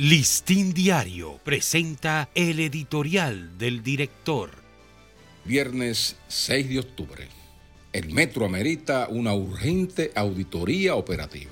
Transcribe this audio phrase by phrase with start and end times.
[0.00, 4.50] Listín Diario presenta el editorial del director.
[5.44, 7.26] Viernes 6 de octubre.
[7.92, 11.50] El metro amerita una urgente auditoría operativa.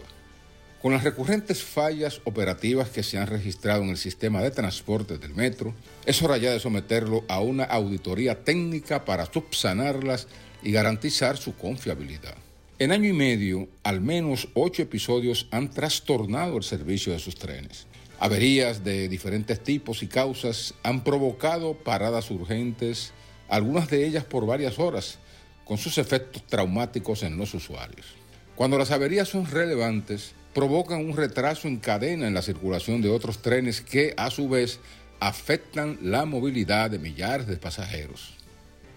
[0.80, 5.34] Con las recurrentes fallas operativas que se han registrado en el sistema de transporte del
[5.34, 5.74] metro,
[6.04, 10.28] es hora ya de someterlo a una auditoría técnica para subsanarlas
[10.62, 12.36] y garantizar su confiabilidad.
[12.78, 17.88] En año y medio, al menos ocho episodios han trastornado el servicio de sus trenes.
[18.18, 23.12] Averías de diferentes tipos y causas han provocado paradas urgentes,
[23.48, 25.18] algunas de ellas por varias horas,
[25.66, 28.06] con sus efectos traumáticos en los usuarios.
[28.54, 33.42] Cuando las averías son relevantes, provocan un retraso en cadena en la circulación de otros
[33.42, 34.80] trenes que, a su vez,
[35.20, 38.32] afectan la movilidad de millares de pasajeros.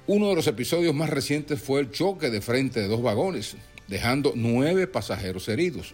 [0.07, 3.57] Uno de los episodios más recientes fue el choque de frente de dos vagones,
[3.89, 5.93] dejando nueve pasajeros heridos.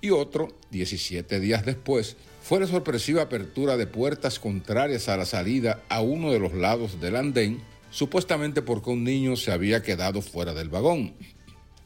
[0.00, 5.82] Y otro, 17 días después, fue la sorpresiva apertura de puertas contrarias a la salida
[5.88, 10.54] a uno de los lados del andén, supuestamente porque un niño se había quedado fuera
[10.54, 11.14] del vagón.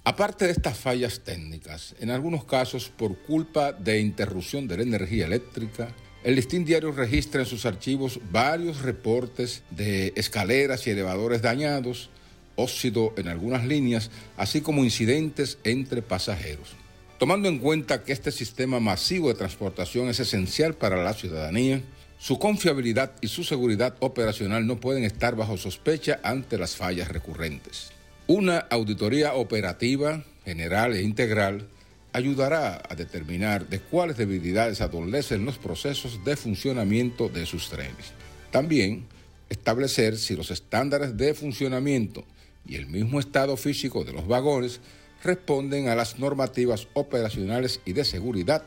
[0.05, 5.27] Aparte de estas fallas técnicas, en algunos casos por culpa de interrupción de la energía
[5.27, 12.11] eléctrica, el Listín Diario registra en sus archivos varios reportes de escaleras y elevadores dañados,
[12.55, 16.77] óxido en algunas líneas, así como incidentes entre pasajeros.
[17.19, 21.81] Tomando en cuenta que este sistema masivo de transportación es esencial para la ciudadanía,
[22.19, 27.93] su confiabilidad y su seguridad operacional no pueden estar bajo sospecha ante las fallas recurrentes.
[28.27, 31.69] Una auditoría operativa, general e integral
[32.13, 38.13] ayudará a determinar de cuáles debilidades adolecen los procesos de funcionamiento de sus trenes.
[38.51, 39.07] También
[39.51, 42.25] establecer si los estándares de funcionamiento
[42.67, 44.81] y el mismo estado físico de los vagones
[45.25, 48.65] responden a las normativas operacionales y de seguridad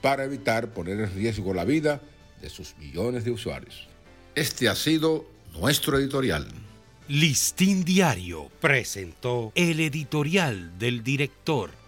[0.00, 2.00] para evitar poner en riesgo la vida
[2.40, 3.88] de sus millones de usuarios.
[4.34, 6.46] Este ha sido nuestro editorial.
[7.08, 11.79] Listín Diario presentó el editorial del director.